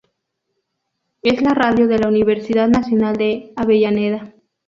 [1.21, 4.33] Es la radio de la Universidad Nacional de Avellaneda.